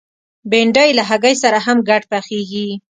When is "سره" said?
1.43-1.57